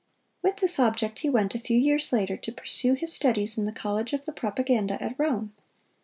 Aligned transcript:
With 0.41 0.55
this 0.55 0.79
object 0.79 1.19
he 1.19 1.29
went, 1.29 1.53
a 1.53 1.59
few 1.59 1.77
years 1.77 2.11
later, 2.11 2.35
to 2.35 2.51
pursue 2.51 2.95
his 2.95 3.13
studies 3.13 3.55
in 3.55 3.65
the 3.65 3.71
College 3.71 4.13
of 4.13 4.25
the 4.25 4.33
Propaganda 4.33 4.97
at 4.99 5.13
Rome. 5.19 5.53